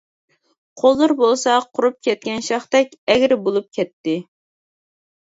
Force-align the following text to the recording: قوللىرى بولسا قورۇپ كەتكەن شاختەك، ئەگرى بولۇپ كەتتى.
قوللىرى 0.81 1.17
بولسا 1.19 1.57
قورۇپ 1.79 1.99
كەتكەن 2.07 2.41
شاختەك، 2.47 2.97
ئەگرى 3.15 3.39
بولۇپ 3.49 3.69
كەتتى. 3.79 4.17